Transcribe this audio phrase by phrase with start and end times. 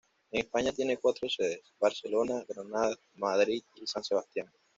[0.31, 4.47] En España tiene cuatro sedes: Barcelona, Granada, Madrid, y San Sebastián.